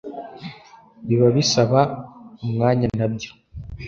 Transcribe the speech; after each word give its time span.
biba 1.07 1.27
bisaba 1.35 1.79
umwanya 2.45 2.87
na 2.97 3.07
byo 3.13 3.31